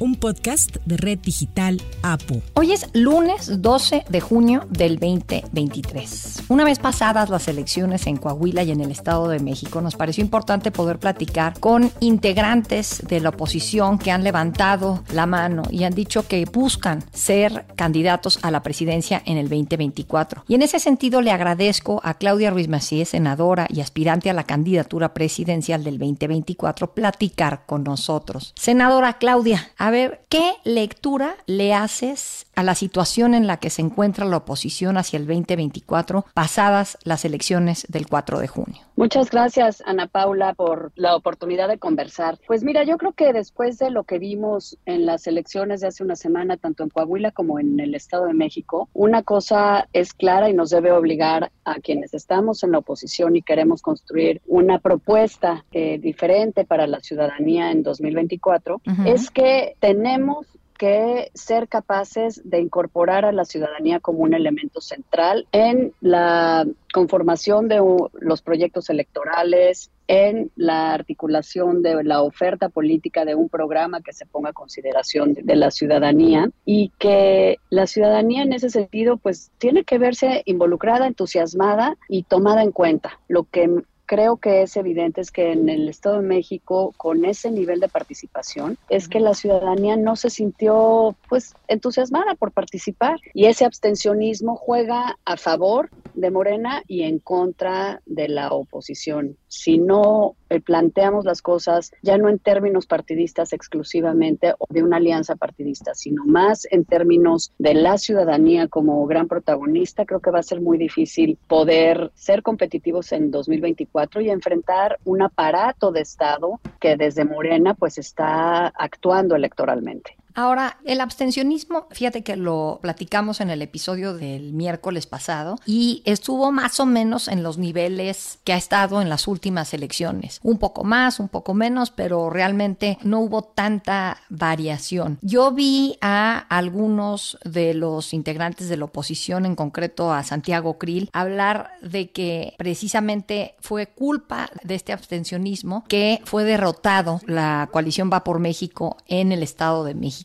[0.00, 2.42] un podcast de Red Digital APO.
[2.54, 6.44] Hoy es lunes 12 de junio del 2023.
[6.48, 10.22] Una vez pasadas las elecciones en Coahuila y en el Estado de México, nos pareció
[10.22, 15.94] importante poder platicar con integrantes de la oposición que han levantado la mano y han
[15.94, 20.44] dicho que buscan ser candidatos a la presidencia en el 2024.
[20.48, 24.44] Y en ese sentido le agradezco a Claudia Ruiz Macías, senadora y aspirante a la
[24.44, 28.52] candidatura presidencial del 2024, platicar con nosotros.
[28.56, 33.82] Senadora Claudia, a ver, ¿qué lectura le haces a la situación en la que se
[33.82, 38.80] encuentra la oposición hacia el 2024 pasadas las elecciones del 4 de junio?
[38.96, 42.38] Muchas gracias, Ana Paula, por la oportunidad de conversar.
[42.46, 46.04] Pues mira, yo creo que después de lo que vimos en las elecciones de hace
[46.04, 50.48] una semana, tanto en Coahuila como en el Estado de México, una cosa es clara
[50.48, 55.64] y nos debe obligar a quienes estamos en la oposición y queremos construir una propuesta
[55.72, 60.46] eh, diferente para la ciudadanía en 2024, es que tenemos
[60.78, 67.68] que ser capaces de incorporar a la ciudadanía como un elemento central en la conformación
[67.68, 67.80] de
[68.12, 74.26] los proyectos electorales, en la articulación de la oferta política de un programa que se
[74.26, 79.84] ponga a consideración de la ciudadanía y que la ciudadanía en ese sentido pues tiene
[79.84, 83.18] que verse involucrada, entusiasmada y tomada en cuenta.
[83.28, 87.50] Lo que creo que es evidente es que en el Estado de México, con ese
[87.50, 93.46] nivel de participación, es que la ciudadanía no se sintió pues entusiasmada por participar y
[93.46, 99.36] ese abstencionismo juega a favor de Morena y en contra de la oposición.
[99.48, 105.36] Si no planteamos las cosas ya no en términos partidistas exclusivamente o de una alianza
[105.36, 110.42] partidista, sino más en términos de la ciudadanía como gran protagonista, creo que va a
[110.42, 116.96] ser muy difícil poder ser competitivos en 2024 y enfrentar un aparato de Estado que
[116.96, 120.16] desde Morena pues está actuando electoralmente.
[120.34, 126.50] Ahora, el abstencionismo, fíjate que lo platicamos en el episodio del miércoles pasado y estuvo
[126.50, 130.40] más o menos en los niveles que ha estado en las últimas elecciones.
[130.42, 135.18] Un poco más, un poco menos, pero realmente no hubo tanta variación.
[135.22, 141.10] Yo vi a algunos de los integrantes de la oposición, en concreto a Santiago Krill,
[141.12, 148.24] hablar de que precisamente fue culpa de este abstencionismo que fue derrotado la coalición Va
[148.24, 150.23] por México en el Estado de México.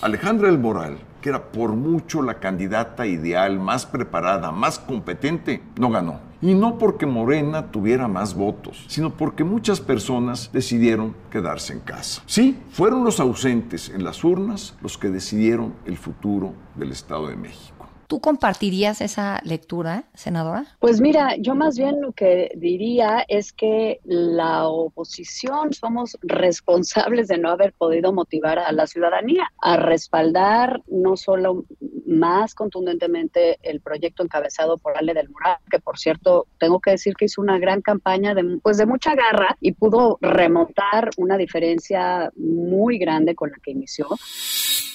[0.00, 5.90] Alejandra El Moral, que era por mucho la candidata ideal, más preparada, más competente, no
[5.90, 6.20] ganó.
[6.40, 12.22] Y no porque Morena tuviera más votos, sino porque muchas personas decidieron quedarse en casa.
[12.26, 17.36] Sí, fueron los ausentes en las urnas los que decidieron el futuro del Estado de
[17.36, 17.81] México.
[18.12, 20.66] ¿Tú compartirías esa lectura, senadora?
[20.80, 27.38] Pues mira, yo más bien lo que diría es que la oposición somos responsables de
[27.38, 31.64] no haber podido motivar a la ciudadanía a respaldar no solo
[32.06, 37.14] más contundentemente el proyecto encabezado por Ale del Moral, que por cierto tengo que decir
[37.14, 42.30] que hizo una gran campaña de, pues de mucha garra y pudo remontar una diferencia
[42.36, 44.06] muy grande con la que inició.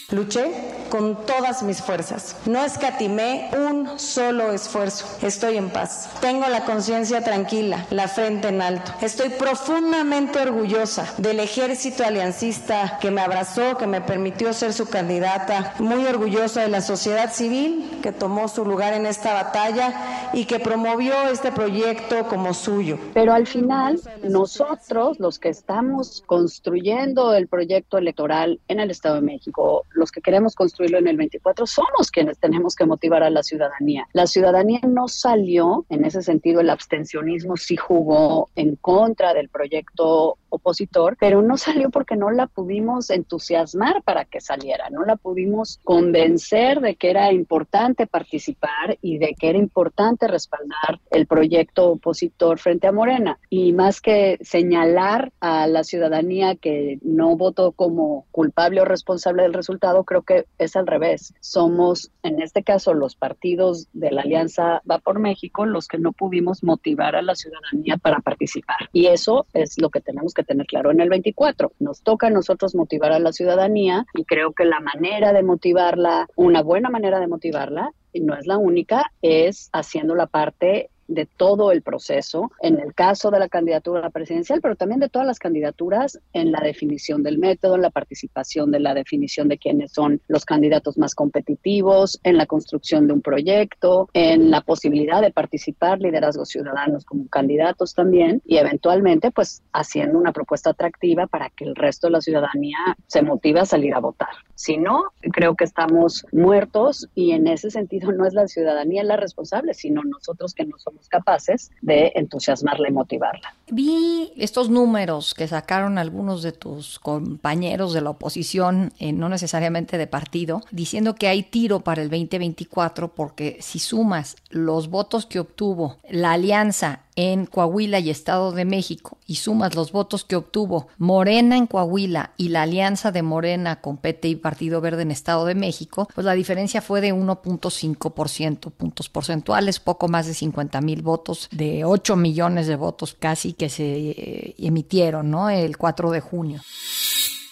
[0.10, 2.38] Luché con todas mis fuerzas.
[2.46, 5.06] No escatimé un solo esfuerzo.
[5.22, 6.10] Estoy en paz.
[6.22, 8.94] Tengo la conciencia tranquila, la frente en alto.
[9.02, 15.74] Estoy profundamente orgullosa del ejército aliancista que me abrazó, que me permitió ser su candidata.
[15.80, 20.60] Muy orgullosa de la sociedad civil que tomó su lugar en esta batalla y que
[20.60, 22.98] promovió este proyecto como suyo.
[23.14, 29.22] Pero al final, nosotros, los que estamos construyendo el proyecto electoral en el Estado de
[29.22, 33.44] México, los que queremos construirlo en el 24, somos quienes tenemos que motivar a la
[33.44, 34.08] ciudadanía.
[34.14, 40.38] La ciudadanía no salió, en ese sentido el abstencionismo sí jugó en contra del proyecto
[40.50, 45.80] opositor, pero no salió porque no la pudimos entusiasmar para que saliera, no la pudimos
[45.84, 52.60] convencer de que era importante participar y de que era importante respaldar el proyecto opositor
[52.60, 53.40] frente a Morena.
[53.50, 59.54] Y más que señalar a la ciudadanía que no votó como culpable o responsable del
[59.54, 61.34] resultado, creo que es al revés.
[61.40, 66.12] Somos, en este caso, los partidos de la Alianza Va por México los que no
[66.12, 68.90] pudimos motivar a la ciudadanía para participar.
[68.94, 71.74] Y eso es lo que tenemos que tener claro en el 24.
[71.80, 76.28] Nos toca a nosotros motivar a la ciudadanía y creo que la manera de motivarla,
[76.36, 81.26] una buena manera de motivarla, y no es la única, es haciendo la parte de
[81.26, 85.40] todo el proceso, en el caso de la candidatura presidencial, pero también de todas las
[85.40, 90.22] candidaturas en la definición del método, en la participación de la definición de quiénes son
[90.28, 96.00] los candidatos más competitivos, en la construcción de un proyecto, en la posibilidad de participar
[96.00, 101.76] liderazgos ciudadanos como candidatos también y eventualmente pues haciendo una propuesta atractiva para que el
[101.76, 102.78] resto de la ciudadanía
[103.08, 104.47] se motive a salir a votar.
[104.58, 109.16] Si no, creo que estamos muertos y en ese sentido no es la ciudadanía la
[109.16, 113.54] responsable, sino nosotros que no somos capaces de entusiasmarla y motivarla.
[113.70, 119.98] Vi estos números que sacaron algunos de tus compañeros de la oposición, eh, no necesariamente
[119.98, 125.40] de partido, diciendo que hay tiro para el 2024 porque si sumas los votos que
[125.40, 130.88] obtuvo la alianza en Coahuila y Estado de México y sumas los votos que obtuvo
[131.00, 135.44] Morena en Coahuila y la alianza de Morena con PT y Partido Verde en Estado
[135.46, 141.02] de México, pues la diferencia fue de 1.5% puntos porcentuales, poco más de 50 mil
[141.02, 145.50] votos, de 8 millones de votos casi que se eh, emitieron, ¿no?
[145.50, 146.62] El 4 de junio.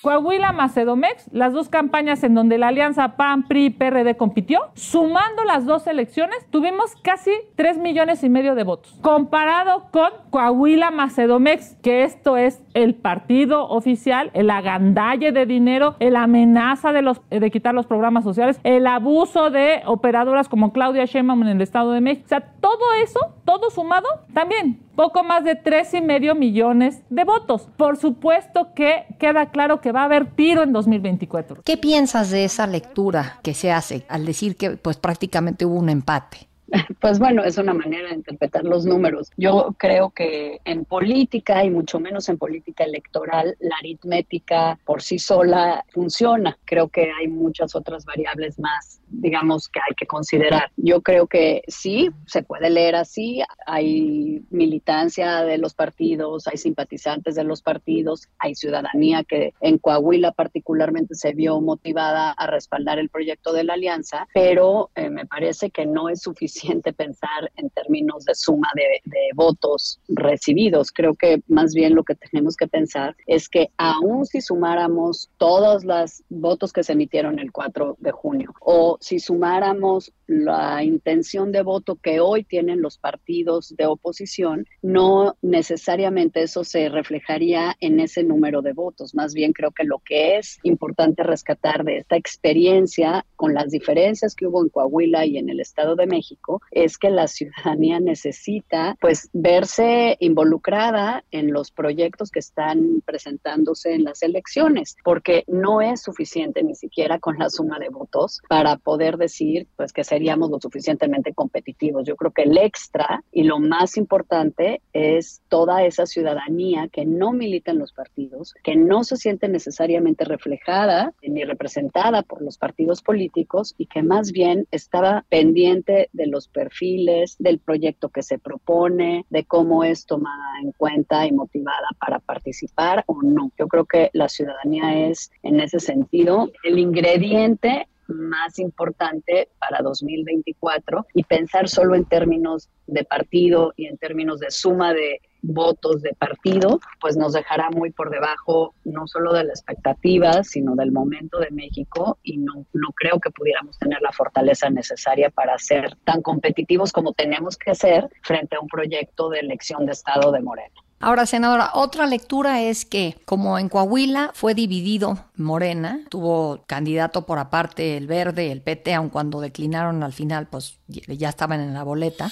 [0.06, 5.66] Coahuila Macedomex, las dos campañas en donde la alianza PAN, PRI, PRD compitió, sumando las
[5.66, 8.96] dos elecciones, tuvimos casi 3 millones y medio de votos.
[9.02, 16.22] Comparado con Coahuila Macedomex, que esto es el partido oficial, el agandalle de dinero, la
[16.22, 21.42] amenaza de, los, de quitar los programas sociales, el abuso de operadoras como Claudia Sheinbaum
[21.42, 22.26] en el Estado de México.
[22.28, 27.24] O sea, todo eso, todo sumado, también poco más de tres y medio millones de
[27.24, 27.68] votos.
[27.78, 31.62] Por supuesto que queda claro que va a haber tiro en 2024.
[31.64, 35.90] ¿Qué piensas de esa lectura que se hace al decir que pues prácticamente hubo un
[35.90, 36.48] empate?
[37.00, 39.30] Pues bueno, es una manera de interpretar los números.
[39.38, 45.20] Yo creo que en política y mucho menos en política electoral, la aritmética por sí
[45.20, 46.58] sola funciona.
[46.66, 50.72] Creo que hay muchas otras variables más, digamos, que hay que considerar.
[50.78, 53.42] Yo creo que sí, se puede leer así.
[53.68, 60.32] Hay militancia de los partidos, hay simpatizantes de los partidos, hay ciudadanía que en Coahuila
[60.32, 65.70] particularmente se vio motivada a respaldar el proyecto de la alianza, pero eh, me parece
[65.70, 66.56] que no es suficiente
[66.94, 69.02] pensar en términos de suma de,
[69.36, 70.92] votos recibidos.
[70.92, 75.84] Creo que más bien lo que tenemos que pensar es que aún si sumáramos todos
[75.84, 81.62] los votos que se emitieron el 4 de junio o si sumáramos la intención de
[81.62, 88.24] voto que hoy tienen los partidos de oposición, no necesariamente eso se reflejaría en ese
[88.24, 89.16] número de votos.
[89.16, 94.36] Más bien creo que lo que es importante rescatar de esta experiencia con las diferencias
[94.36, 98.98] que hubo en Coahuila y en el Estado de México es que la ciudadanía necesita
[99.00, 106.02] pues verse involucrada en los proyectos que están presentándose en las elecciones, porque no es
[106.02, 110.62] suficiente ni siquiera con la suma de votos para poder decir pues que seríamos lo
[110.62, 112.08] suficientemente competitivos.
[112.08, 117.34] Yo creo que el extra y lo más importante es toda esa ciudadanía que no
[117.34, 123.02] milita en los partidos, que no se siente necesariamente reflejada ni representada por los partidos
[123.02, 129.26] políticos y que más bien estaba pendiente de los perfiles, del proyecto que se propone,
[129.30, 133.52] de cómo es tomada en cuenta y motivada para participar o no.
[133.60, 141.06] Yo creo que la ciudadanía es, en ese sentido, el ingrediente más importante para 2024
[141.14, 146.14] y pensar solo en términos de partido y en términos de suma de votos de
[146.14, 151.40] partido, pues nos dejará muy por debajo no solo de la expectativa, sino del momento
[151.40, 156.22] de México y no, no creo que pudiéramos tener la fortaleza necesaria para ser tan
[156.22, 160.85] competitivos como tenemos que ser frente a un proyecto de elección de Estado de Morena.
[161.00, 167.38] Ahora, senadora, otra lectura es que como en Coahuila fue dividido Morena, tuvo candidato por
[167.38, 171.84] aparte el Verde, el PT, aun cuando declinaron al final, pues ya estaban en la
[171.84, 172.32] boleta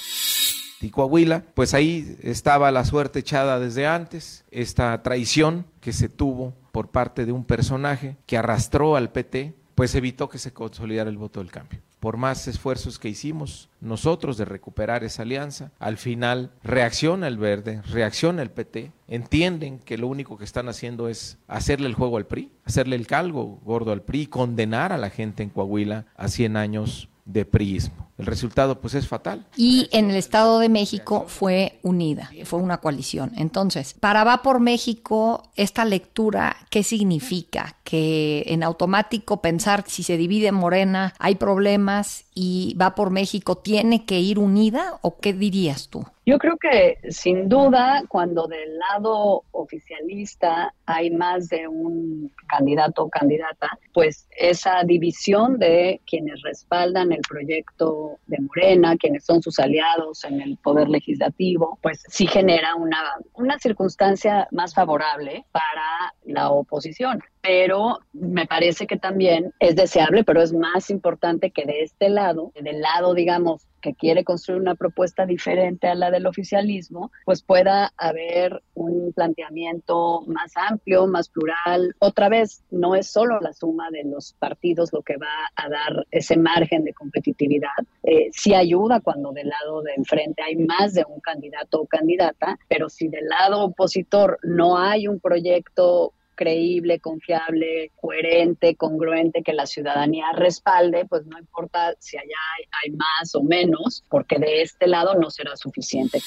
[0.83, 6.53] y Coahuila, pues ahí estaba la suerte echada desde antes, esta traición que se tuvo
[6.73, 11.17] por parte de un personaje que arrastró al PT, pues evitó que se consolidara el
[11.17, 11.79] voto del cambio.
[12.03, 17.81] Por más esfuerzos que hicimos nosotros de recuperar esa alianza, al final reacciona el verde,
[17.83, 22.25] reacciona el PT, entienden que lo único que están haciendo es hacerle el juego al
[22.25, 26.57] PRI, hacerle el calgo gordo al PRI, condenar a la gente en Coahuila a 100
[26.57, 28.11] años de priismo.
[28.17, 29.45] El resultado pues es fatal.
[29.57, 33.31] Y en el Estado de México fue unida, fue una coalición.
[33.37, 37.77] Entonces, para Va por México, esta lectura, ¿qué significa?
[37.83, 43.57] Que en automático pensar si se divide en Morena hay problemas y Va por México
[43.57, 46.05] tiene que ir unida o qué dirías tú?
[46.25, 53.09] Yo creo que sin duda cuando del lado oficialista hay más de un candidato o
[53.09, 60.23] candidata, pues esa división de quienes respaldan el proyecto de Morena, quienes son sus aliados
[60.23, 62.99] en el poder legislativo, pues sí genera una,
[63.33, 67.21] una circunstancia más favorable para la oposición.
[67.41, 72.51] Pero me parece que también es deseable, pero es más importante que de este lado,
[72.55, 77.91] del lado, digamos, que quiere construir una propuesta diferente a la del oficialismo, pues pueda
[77.97, 81.93] haber un planteamiento más amplio, más plural.
[81.99, 86.07] Otra vez, no es solo la suma de los partidos lo que va a dar
[86.11, 87.69] ese margen de competitividad.
[88.03, 92.57] Eh, sí ayuda cuando del lado de enfrente hay más de un candidato o candidata,
[92.69, 96.13] pero si del lado opositor no hay un proyecto
[96.43, 102.35] creíble, confiable, coherente, congruente, que la ciudadanía respalde, pues no importa si allá
[102.83, 106.19] hay, más o menos, porque de este lado no será suficiente.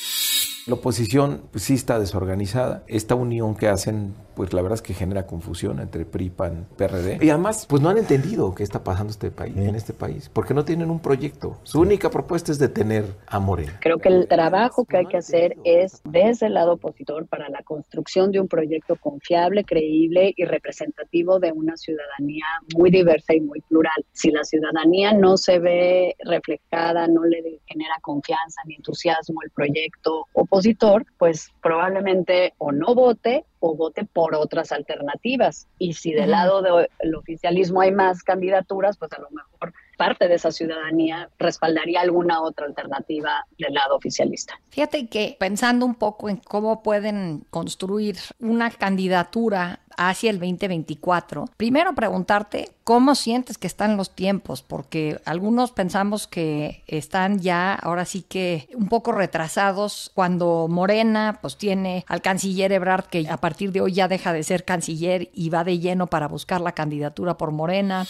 [0.66, 2.82] La oposición pues, sí está desorganizada.
[2.88, 7.25] Esta unión que hacen, pues la verdad es que genera confusión entre PRI, PAN, PRD.
[7.25, 10.54] Y además, pues no han entendido qué está pasando este país, en este país, porque
[10.54, 11.56] no tienen un proyecto.
[11.62, 13.78] Su única propuesta es detener a Morena.
[13.80, 17.62] Creo que el trabajo que hay que hacer es desde el lado opositor para la
[17.62, 22.44] construcción de un proyecto confiable, creíble y representativo de una ciudadanía
[22.76, 24.04] muy diversa y muy plural.
[24.11, 30.26] Si la ciudadanía no se ve reflejada, no le genera confianza ni entusiasmo el proyecto
[30.56, 35.66] o pues probablemente o no vote o vote por otras alternativas.
[35.78, 40.34] Y si del lado del oficialismo hay más candidaturas, pues a lo mejor parte de
[40.34, 44.54] esa ciudadanía respaldaría alguna otra alternativa del lado oficialista.
[44.68, 51.94] Fíjate que pensando un poco en cómo pueden construir una candidatura hacia el 2024, primero
[51.94, 58.22] preguntarte cómo sientes que están los tiempos, porque algunos pensamos que están ya ahora sí
[58.22, 63.80] que un poco retrasados cuando Morena pues tiene al canciller Ebrard que a partir de
[63.80, 67.50] hoy ya deja de ser canciller y va de lleno para buscar la candidatura por
[67.50, 68.06] Morena.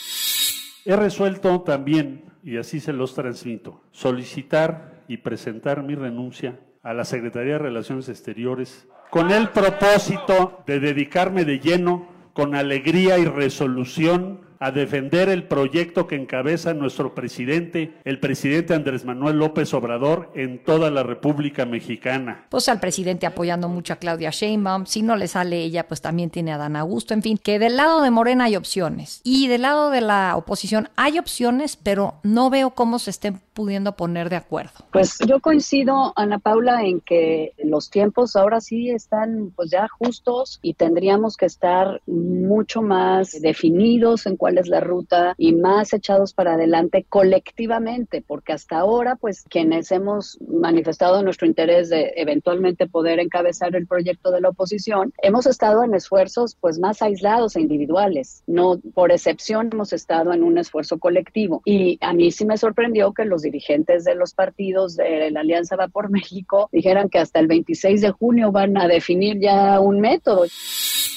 [0.84, 7.04] He resuelto también, y así se los transmito, solicitar y presentar mi renuncia a la
[7.04, 14.45] Secretaría de Relaciones Exteriores con el propósito de dedicarme de lleno, con alegría y resolución,
[14.58, 20.62] a defender el proyecto que encabeza nuestro presidente, el presidente Andrés Manuel López Obrador, en
[20.62, 22.46] toda la República Mexicana.
[22.48, 26.30] Pues al presidente apoyando mucho a Claudia Sheinbaum, si no le sale ella, pues también
[26.30, 29.62] tiene a Dan Augusto, en fin, que del lado de Morena hay opciones y del
[29.62, 34.36] lado de la oposición hay opciones, pero no veo cómo se estén pudiendo poner de
[34.36, 34.72] acuerdo.
[34.92, 40.58] Pues yo coincido, Ana Paula, en que los tiempos ahora sí están pues ya justos
[40.62, 46.32] y tendríamos que estar mucho más definidos en cuál es la ruta y más echados
[46.32, 53.18] para adelante colectivamente, porque hasta ahora, pues quienes hemos manifestado nuestro interés de eventualmente poder
[53.18, 58.44] encabezar el proyecto de la oposición, hemos estado en esfuerzos pues más aislados e individuales,
[58.46, 63.12] no por excepción hemos estado en un esfuerzo colectivo y a mí sí me sorprendió
[63.14, 67.40] que los dirigentes de los partidos de la Alianza Va por México dijeran que hasta
[67.40, 70.44] el 26 de junio van a definir ya un método.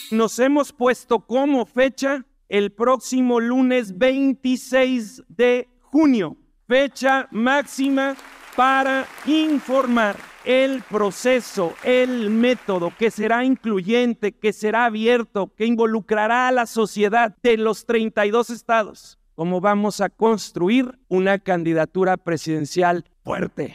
[0.09, 6.35] Nos hemos puesto como fecha el próximo lunes 26 de junio,
[6.67, 8.15] fecha máxima
[8.55, 16.51] para informar el proceso, el método que será incluyente, que será abierto, que involucrará a
[16.51, 23.05] la sociedad de los 32 estados, cómo vamos a construir una candidatura presidencial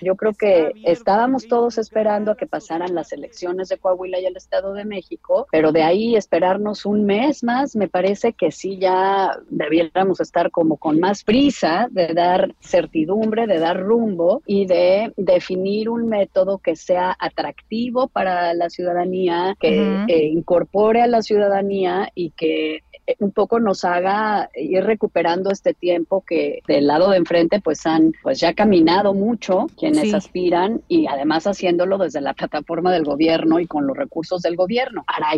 [0.03, 4.37] yo creo que estábamos todos esperando a que pasaran las elecciones de Coahuila y el
[4.37, 9.39] Estado de México, pero de ahí esperarnos un mes más, me parece que sí ya
[9.49, 15.89] debiéramos estar como con más prisa de dar certidumbre, de dar rumbo y de definir
[15.89, 22.83] un método que sea atractivo para la ciudadanía, que incorpore a la ciudadanía y que
[23.07, 27.85] eh, un poco nos haga ir recuperando este tiempo que del lado de enfrente pues
[27.87, 29.44] han pues ya caminado mucho
[29.79, 34.57] quienes aspiran y además haciéndolo desde la plataforma del gobierno y con los recursos del
[34.57, 35.29] gobierno para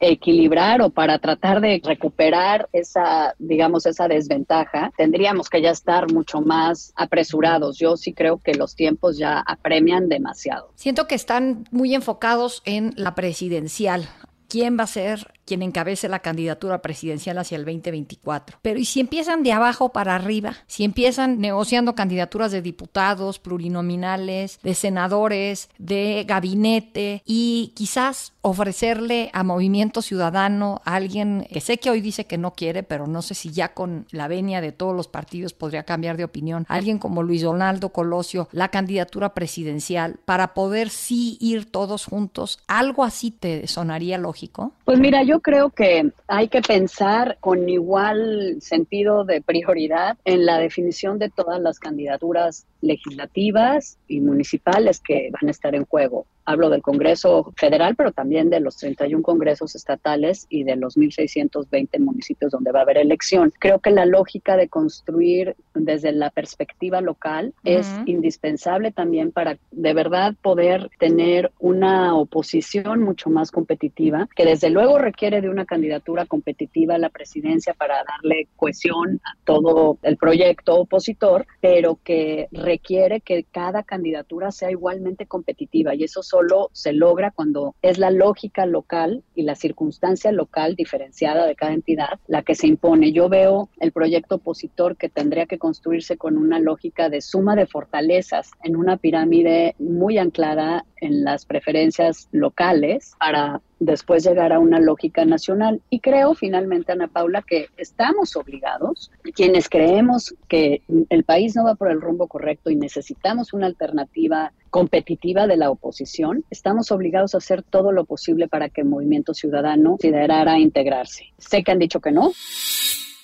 [0.00, 6.40] equilibrar o para tratar de recuperar esa digamos esa desventaja tendríamos que ya estar mucho
[6.40, 7.78] más apresurados.
[7.78, 10.70] Yo sí creo que los tiempos ya apremian demasiado.
[10.74, 14.08] Siento que están muy enfocados en la presidencial.
[14.48, 18.58] Quién va a ser quien encabece la candidatura presidencial hacia el 2024.
[18.62, 20.56] Pero ¿y si empiezan de abajo para arriba?
[20.66, 29.44] Si empiezan negociando candidaturas de diputados, plurinominales, de senadores, de gabinete y quizás ofrecerle a
[29.44, 33.34] Movimiento Ciudadano a alguien que sé que hoy dice que no quiere, pero no sé
[33.34, 37.22] si ya con la venia de todos los partidos podría cambiar de opinión, alguien como
[37.22, 43.66] Luis Donaldo Colosio, la candidatura presidencial para poder sí ir todos juntos, ¿algo así te
[43.66, 44.72] sonaría lógico?
[44.84, 50.44] Pues mira, yo yo creo que hay que pensar con igual sentido de prioridad en
[50.44, 56.26] la definición de todas las candidaturas legislativas y municipales que van a estar en juego.
[56.44, 61.98] Hablo del Congreso Federal, pero también de los 31 congresos estatales y de los 1.620
[62.00, 63.52] municipios donde va a haber elección.
[63.58, 69.94] Creo que la lógica de construir desde la perspectiva local es indispensable también para de
[69.94, 76.26] verdad poder tener una oposición mucho más competitiva, que desde luego requiere de una candidatura
[76.26, 83.20] competitiva a la presidencia para darle cohesión a todo el proyecto opositor, pero que requiere
[83.20, 88.64] que cada candidatura sea igualmente competitiva y eso solo se logra cuando es la lógica
[88.64, 93.12] local y la circunstancia local diferenciada de cada entidad la que se impone.
[93.12, 97.66] Yo veo el proyecto opositor que tendría que construirse con una lógica de suma de
[97.66, 104.78] fortalezas en una pirámide muy anclada en las preferencias locales para después llegar a una
[104.78, 105.82] lógica nacional.
[105.90, 111.74] Y creo finalmente, Ana Paula, que estamos obligados, quienes creemos que el país no va
[111.74, 117.38] por el rumbo correcto y necesitamos una alternativa competitiva de la oposición, estamos obligados a
[117.38, 121.34] hacer todo lo posible para que el movimiento ciudadano considerara integrarse.
[121.36, 122.32] Sé que han dicho que no,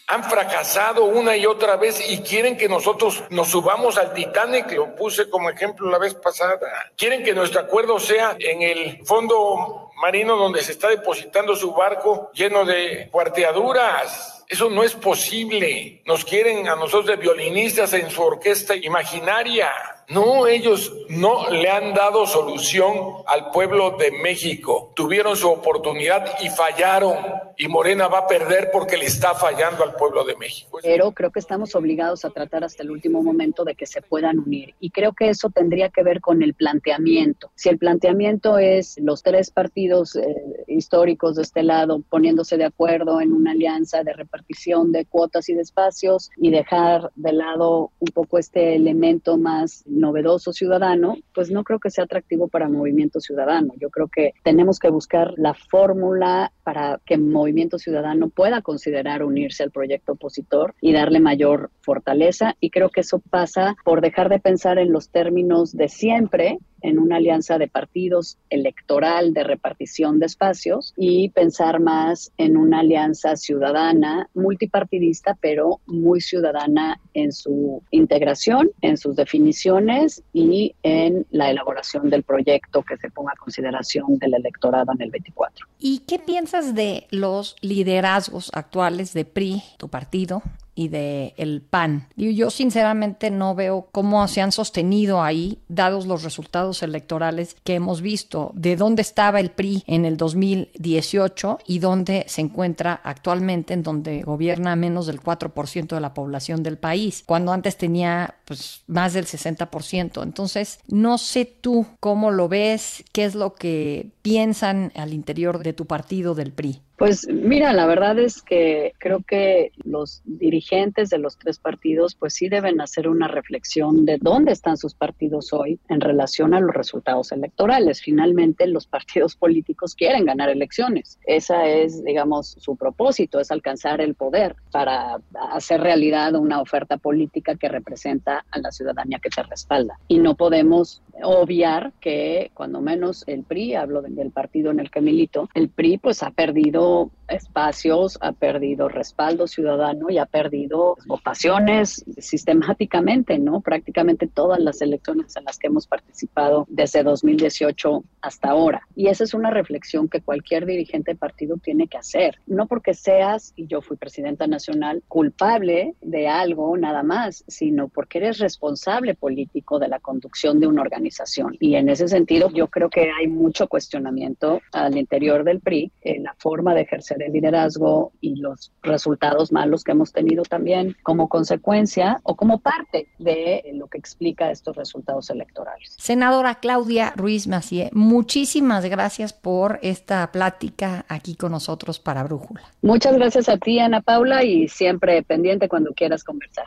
[0.09, 4.95] han fracasado una y otra vez y quieren que nosotros nos subamos al Titanic, lo
[4.95, 6.59] puse como ejemplo la vez pasada.
[6.97, 12.31] Quieren que nuestro acuerdo sea en el fondo marino donde se está depositando su barco
[12.35, 14.45] lleno de cuarteaduras.
[14.47, 16.03] Eso no es posible.
[16.05, 19.71] Nos quieren a nosotros de violinistas en su orquesta imaginaria.
[20.11, 22.95] No, ellos no le han dado solución
[23.27, 24.93] al pueblo de México.
[24.97, 27.15] Tuvieron su oportunidad y fallaron.
[27.59, 30.79] Y Morena va a perder porque le está fallando al pueblo de México.
[30.83, 34.39] Pero creo que estamos obligados a tratar hasta el último momento de que se puedan
[34.39, 34.75] unir.
[34.81, 37.51] Y creo que eso tendría que ver con el planteamiento.
[37.55, 40.25] Si el planteamiento es los tres partidos eh,
[40.69, 45.55] históricos de este lado poniéndose de acuerdo en una alianza de repartición de cuotas y
[45.55, 51.65] de espacios y dejar de lado un poco este elemento más novedoso ciudadano, pues no
[51.65, 53.73] creo que sea atractivo para Movimiento Ciudadano.
[53.79, 59.63] Yo creo que tenemos que buscar la fórmula para que Movimiento Ciudadano pueda considerar unirse
[59.63, 62.57] al proyecto opositor y darle mayor fortaleza.
[62.61, 66.99] Y creo que eso pasa por dejar de pensar en los términos de siempre en
[66.99, 73.37] una alianza de partidos electoral de repartición de espacios y pensar más en una alianza
[73.37, 82.11] ciudadana, multipartidista, pero muy ciudadana en su integración, en sus definiciones y en la elaboración
[82.11, 85.67] del proyecto que se ponga a consideración del electorado en el 24.
[85.79, 90.43] ¿Y qué piensas de los liderazgos actuales de PRI, tu partido,
[90.79, 92.07] y de el PAN.
[92.15, 98.01] Yo sinceramente no veo cómo se han sostenido ahí, dados los resultados electorales que hemos
[98.01, 103.83] visto, de dónde estaba el PRI en el 2018 y dónde se encuentra actualmente, en
[103.83, 109.15] donde gobierna menos del 4% de la población del país, cuando antes tenía pues más
[109.15, 110.23] del 60%.
[110.23, 115.73] Entonces, no sé tú cómo lo ves, qué es lo que piensan al interior de
[115.73, 116.83] tu partido del PRI.
[116.99, 122.35] Pues mira, la verdad es que creo que los dirigentes de los tres partidos pues
[122.35, 126.75] sí deben hacer una reflexión de dónde están sus partidos hoy en relación a los
[126.75, 128.03] resultados electorales.
[128.03, 131.21] Finalmente los partidos políticos quieren ganar elecciones.
[131.25, 135.21] Esa es, digamos, su propósito, es alcanzar el poder para
[135.53, 140.01] hacer realidad una oferta política que representa a la ciudadanía que te respalda.
[140.09, 145.01] Y no podemos obviar que cuando menos el PRI, hablo del partido en el que
[145.01, 150.97] milito, el PRI pues ha perdido people espacios, ha perdido respaldo ciudadano y ha perdido
[151.07, 153.61] votaciones sistemáticamente, ¿no?
[153.61, 158.83] Prácticamente todas las elecciones en las que hemos participado desde 2018 hasta ahora.
[158.95, 162.41] Y esa es una reflexión que cualquier dirigente de partido tiene que hacer.
[162.47, 168.19] No porque seas, y yo fui presidenta nacional, culpable de algo nada más, sino porque
[168.19, 171.57] eres responsable político de la conducción de una organización.
[171.61, 176.25] Y en ese sentido, yo creo que hay mucho cuestionamiento al interior del PRI en
[176.25, 181.29] la forma de ejercer el liderazgo y los resultados malos que hemos tenido también como
[181.29, 185.95] consecuencia o como parte de lo que explica estos resultados electorales.
[185.99, 192.63] Senadora Claudia Ruiz Macié, muchísimas gracias por esta plática aquí con nosotros para Brújula.
[192.83, 196.67] Muchas gracias a ti, Ana Paula, y siempre pendiente cuando quieras conversar.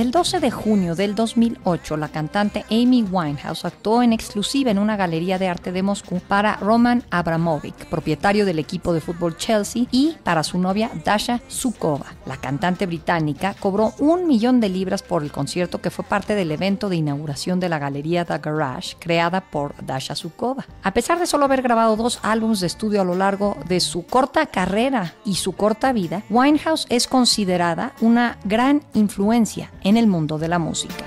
[0.00, 4.96] El 12 de junio del 2008, la cantante Amy Winehouse actuó en exclusiva en una
[4.96, 10.16] galería de arte de Moscú para Roman Abramovich, propietario del equipo de fútbol Chelsea, y
[10.24, 12.06] para su novia Dasha Sukova.
[12.24, 16.50] La cantante británica cobró un millón de libras por el concierto que fue parte del
[16.50, 20.64] evento de inauguración de la galería The Garage, creada por Dasha Sukova.
[20.82, 24.06] A pesar de solo haber grabado dos álbumes de estudio a lo largo de su
[24.06, 30.38] corta carrera y su corta vida, Winehouse es considerada una gran influencia en el mundo
[30.38, 31.06] de la música.